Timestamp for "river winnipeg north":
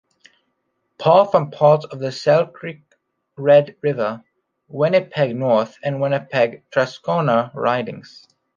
3.83-5.77